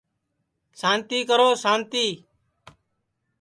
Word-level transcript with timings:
سانتی 0.79 1.19
کرو 1.29 1.49
سانتی 1.63 2.07